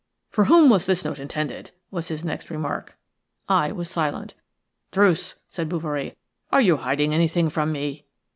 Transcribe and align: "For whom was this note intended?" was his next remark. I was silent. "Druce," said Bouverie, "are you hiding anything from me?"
"For 0.31 0.45
whom 0.45 0.67
was 0.71 0.87
this 0.87 1.05
note 1.05 1.19
intended?" 1.19 1.69
was 1.91 2.07
his 2.07 2.23
next 2.23 2.49
remark. 2.49 2.97
I 3.47 3.71
was 3.71 3.87
silent. 3.87 4.33
"Druce," 4.89 5.35
said 5.47 5.69
Bouverie, 5.69 6.15
"are 6.51 6.59
you 6.59 6.77
hiding 6.77 7.13
anything 7.13 7.51
from 7.51 7.71
me?" 7.71 8.07